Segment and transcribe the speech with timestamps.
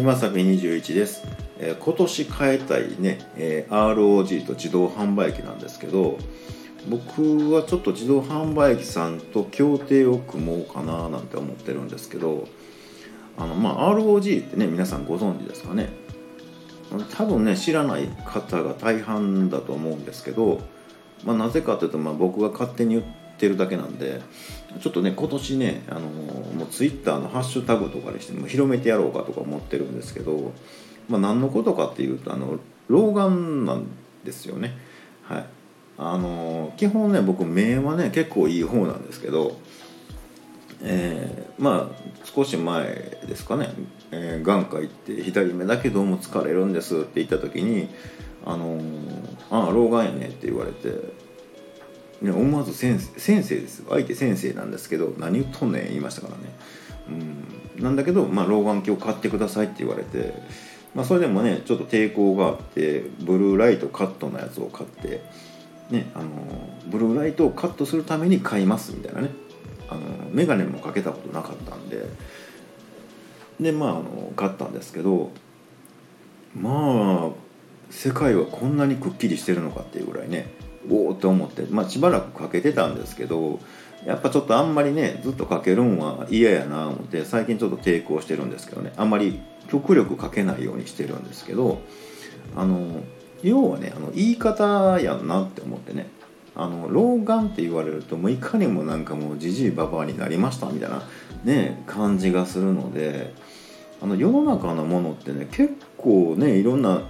[0.00, 1.22] い、まさぴ21です、
[1.58, 6.18] えー今年変えたいね、えー ROG と自動販売機なんですけど
[6.88, 12.48] 僕はちょっと自動販売機さんと協定を組もうかななんて思ってるんですけど
[13.36, 15.90] あの、まあ、ROG ってね皆さんご存知ですかね。
[17.16, 20.60] 多分ね知らない方が大半だと思うんですけど、
[21.24, 23.04] まあ、なぜかというと、まあ、僕が勝手に言っ
[23.38, 24.20] てるだけなんで
[24.80, 26.00] ちょっとね今年ねあの
[26.60, 30.52] もうツイッターのハッシュタグとかにしても広めてやろうかとか思ってるんですけど、
[31.08, 33.86] まあ、何のことかっていうとあの老眼なん
[34.24, 34.76] ですよね。
[35.24, 35.46] はい。
[35.96, 39.58] あの基本ね僕目はね結構いい方なんですけど
[40.82, 43.68] えーまあ少し前ですかね、
[44.10, 47.88] えー眼科行って左目だけどうも疲れるんですって言った時に
[48.46, 48.82] 「あのー
[49.50, 50.88] ああ老眼やね」って言われて、
[52.22, 53.82] ね、思わず先生先生です。
[53.88, 56.42] 相手先生なんですけど何言っとんねん言いましたからね、
[57.76, 60.34] うん、なんだけど、まあ、老眼鏡買ってくださいって言われて、
[60.94, 65.22] まあ、それでもねちょっと抵抗があってブルーライトカットのやつを買って、
[65.90, 66.28] ね、あの
[66.86, 69.30] ブルーライトをカットするために買いますみたいなね。
[69.88, 72.06] あの眼鏡もかけたことなかったんで。
[73.60, 75.30] でまああの買ったんですけど
[76.56, 77.30] まあ
[77.90, 80.50] 世界はこんなにくっきりしてるのかっていうぐらいね
[80.88, 83.58] おおって思って、まあ、しばらくかけてたんですけど
[84.06, 91.80] やっぱちょっとあんまりねずっとかけるんは嫌やな思って最近ちょっと抵抗してるんですけどねあんまり極力かけないようにしてるんですけど
[92.56, 93.02] あの
[93.42, 96.08] 要はねあの言い方やんなって思ってね
[96.56, 101.02] あの老眼って言われるともういかにもなんかもうじじいばばあになりましたみたいな
[101.44, 103.34] ね感じがするので
[104.02, 107.02] あの世の中のものってね結構ねいろんな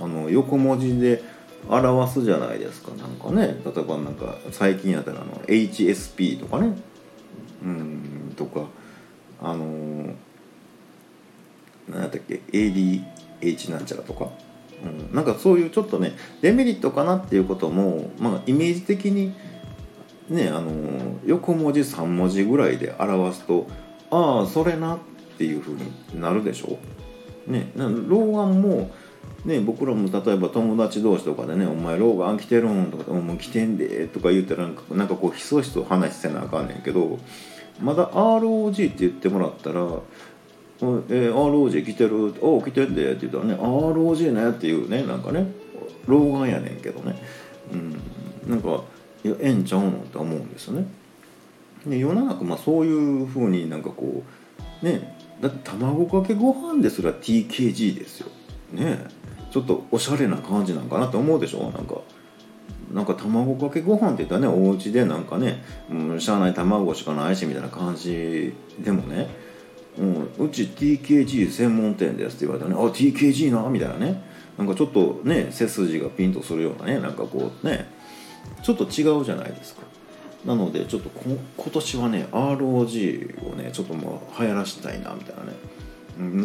[0.00, 1.22] あの横文字で
[1.68, 3.60] 表すじゃないですかなんかね。
[3.64, 6.76] 例えばなんか最近やったらあの HSP とかね。
[7.62, 8.66] うんとか。
[9.40, 10.14] あの
[11.88, 14.30] 何やったっけ？ADH なんちゃらとか、
[14.84, 16.12] うん、なんかそういうちょっとね
[16.42, 19.32] デメリットかなっていうことも、まあ、イメージ的に
[20.28, 20.70] ねあの
[21.24, 23.68] 横文字3文字ぐらいで表すと
[24.10, 24.98] ああそれなっ
[25.38, 26.78] ていうふうになるでしょ？
[27.46, 28.90] ね老眼も
[29.44, 37.18] ね、僕らも例えば友達同士とかでね「お前老眼来てるん?」とか「おもう来てんで」とか言ったらなんかなんかこうひそひそ話せなあかんねんけど
[37.80, 39.80] まだ ROG って言ってもらったら
[40.82, 45.46] 「えー ROG 来てる?」「お来てんで」って言ったらね「ROG ね」っていうねなんかね
[46.06, 47.16] 老眼やねんけどね
[47.72, 48.82] うんなんか
[49.24, 50.86] いやええんちゃうのって思うんですよね。
[51.86, 54.24] で世の中まあそういうふうになんかこ
[54.82, 58.28] うねだって卵かけご飯ですら TKG ですよ
[58.72, 59.17] ねえ
[59.50, 61.70] ちょっとおしゃれな感じなんかなって思うでしょ？
[61.70, 61.96] なんか
[62.92, 69.28] なんか卵かけご飯って言ったらねお家でなんかね、うん、しゃあない卵しかないしみたいな感じでもね、
[69.98, 74.22] うん、うち TKG 専門店ですって言われたらねあ TKG なみたいなね
[74.56, 77.90] なんかちょっとね背筋がピンとするようなねなんかこうね
[78.62, 79.82] ちょっと違うじゃないですか。
[80.46, 85.52] なのでちょっと今年はね ROG をねちょっともう流行らしたいなみたいなね。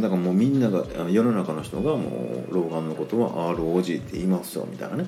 [0.01, 5.05] だからもうみんなが世の中の人がもう老眼のことは ROG って言いますよみたいなね、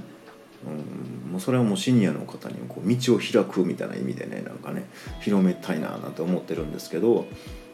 [0.65, 4.85] うん、もうそれはもうシニアの方にこう道を開くみたいな意味でねなんかね
[5.21, 7.27] 広めたいななんて思ってるんですけど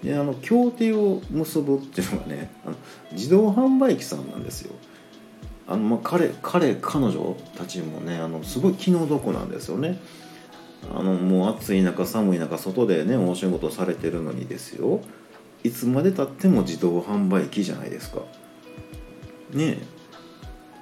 [0.04, 2.76] であの協定を結ぶっていうのがねあの
[3.14, 4.74] 自動販売機さんなんですよ。
[5.68, 10.00] あのまあ彼彼彼女たちもねあのすごい気の毒なんですよね。
[10.94, 15.02] あのもう暑い中寒い中外でねお仕事されてるのにですよ。
[15.64, 18.22] いつまでたっても自動販売機じゃないですか。
[19.54, 19.84] ねえ。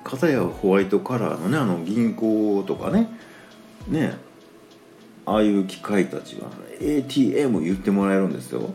[0.04, 3.10] 片やホワイトカラーのねあの銀行とかね。
[3.88, 4.18] ねえ。
[5.26, 8.70] ああいう機械たちは ATM 言ってもらえるんですよ。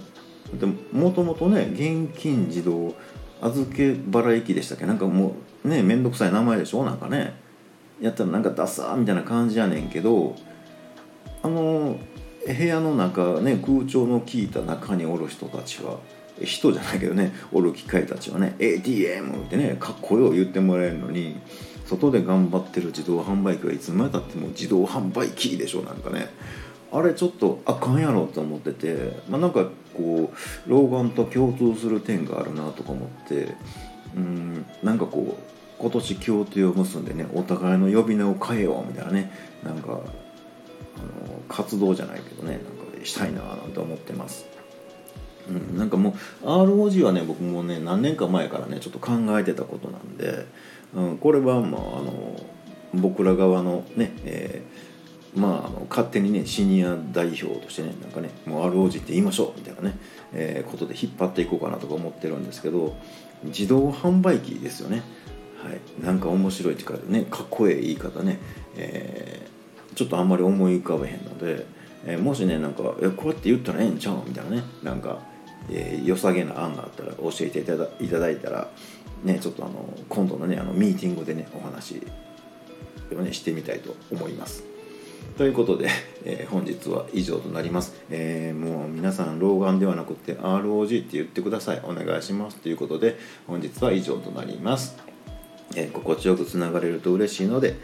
[0.53, 2.95] でもともとね現金自動
[3.41, 4.87] 預け払い機でしたっけ？
[4.87, 5.35] なんかも
[5.65, 6.85] うね面倒くさい名前でしょ？
[6.85, 7.43] なんかね。
[8.01, 10.35] やったらなんかダサーみたいな感じやねんけど
[11.43, 11.97] あの
[12.47, 15.99] 部屋の中ね空調の効いた中におる人たちは
[16.43, 21.37] 人じゃないけどね おる機械たちはね ATM ってねかっこよ言ってもらえるのに
[21.87, 26.29] 外で頑張ってる自動販売機はいつまでたっても自動販売機でしょなんかね。
[26.95, 29.67] あれちょっとあかんやろと思ってて、まあ、なんか
[29.97, 33.57] こう老眼と共通する点があるなとか思って
[34.17, 35.43] うんなんかこう
[35.77, 39.33] 今年協定を結んでねお互いの呼び名を変えようみたいなね
[39.65, 39.99] なんか
[40.97, 44.47] あの活動じゃないけどねなんかしたいななんて思ってます。
[45.49, 50.47] うん、なんかもう ROG はね僕もね何年か前からねちょっと考えてたことなんで、
[50.95, 52.41] うん、これはまああの
[52.95, 54.95] 僕ら側のね、えー
[55.35, 59.99] まあ、勝手にねシニア代表としてねなんかねもう ROG って言いましょうみたいなね、
[60.33, 62.97] えー、ことで引っ張っていこうかなとか思ってるんですけど
[63.43, 65.03] 自動販売機ですよね。
[65.63, 66.05] はい。
[66.05, 68.39] なんか面白いっていうかねかっこいい言い方ね、
[68.77, 69.49] えー、
[69.95, 71.67] ちょっとあんまり思い浮かべへんので、
[72.07, 74.63] えー、もしねなんかえこうやって言ったらええんちゃうみたいなね。
[74.83, 75.21] なんか、
[75.71, 78.69] えー、良さげな案があったら教えていただいただいたら
[79.23, 82.03] ねちょっとあの今度のねあのミーティングでねお話
[83.13, 84.65] をねしてみたいと思います。
[85.39, 85.89] ということで、
[86.25, 91.81] えー、本日は以上となります、えー、もう皆さん老眼ではなくて ROG って言ってください。
[91.83, 92.59] お願いします。
[92.59, 94.97] ということで本日は以上となります、
[95.75, 97.75] えー、心地よくつながれると嬉しいので、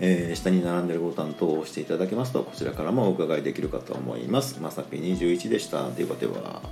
[0.00, 4.60] え下に並んでるボタン等を押していただけますとこちらからもお伺いできるかと思います。
[4.60, 5.90] まさぴ21でした。
[5.90, 6.62] ではでは。